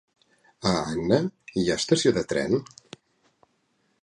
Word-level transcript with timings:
A 0.69 0.71
Anna 0.93 1.19
hi 1.61 1.67
ha 1.73 1.77
estació 1.83 2.17
de 2.19 2.27
tren? 2.33 2.59